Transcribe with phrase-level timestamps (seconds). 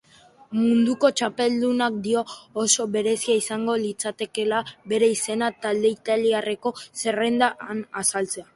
[0.59, 2.23] Munduko txapeldunak dio
[2.63, 4.61] oso berezia izango litzatekeela
[4.95, 8.47] bere izena talde italiarreko zerrendan azaltzea.